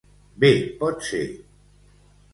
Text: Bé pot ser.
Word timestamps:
Bé 0.43 0.49
pot 0.79 1.05
ser. 1.11 1.23